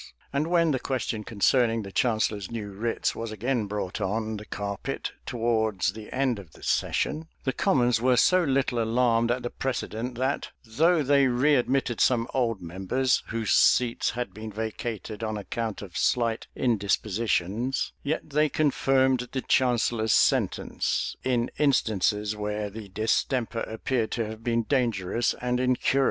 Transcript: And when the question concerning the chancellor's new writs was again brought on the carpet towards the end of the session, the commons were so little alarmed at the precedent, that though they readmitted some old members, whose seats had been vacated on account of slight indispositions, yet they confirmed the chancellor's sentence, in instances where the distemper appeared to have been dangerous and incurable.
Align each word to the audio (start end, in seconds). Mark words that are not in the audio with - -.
And 0.33 0.47
when 0.47 0.71
the 0.71 0.79
question 0.79 1.23
concerning 1.23 1.83
the 1.83 1.91
chancellor's 1.91 2.49
new 2.49 2.71
writs 2.73 3.13
was 3.13 3.31
again 3.31 3.67
brought 3.67 4.01
on 4.01 4.37
the 4.37 4.47
carpet 4.47 5.11
towards 5.27 5.93
the 5.93 6.11
end 6.11 6.39
of 6.39 6.53
the 6.53 6.63
session, 6.63 7.27
the 7.43 7.53
commons 7.53 8.01
were 8.01 8.17
so 8.17 8.43
little 8.43 8.81
alarmed 8.81 9.29
at 9.29 9.43
the 9.43 9.51
precedent, 9.51 10.15
that 10.15 10.49
though 10.65 11.03
they 11.03 11.27
readmitted 11.27 12.01
some 12.01 12.27
old 12.33 12.63
members, 12.63 13.21
whose 13.27 13.51
seats 13.51 14.09
had 14.17 14.33
been 14.33 14.51
vacated 14.51 15.23
on 15.23 15.37
account 15.37 15.83
of 15.83 15.95
slight 15.95 16.47
indispositions, 16.55 17.93
yet 18.01 18.31
they 18.31 18.49
confirmed 18.49 19.29
the 19.33 19.41
chancellor's 19.41 20.13
sentence, 20.13 21.15
in 21.23 21.51
instances 21.59 22.35
where 22.35 22.71
the 22.71 22.89
distemper 22.89 23.59
appeared 23.61 24.09
to 24.09 24.25
have 24.25 24.43
been 24.43 24.63
dangerous 24.63 25.35
and 25.41 25.59
incurable. 25.59 25.99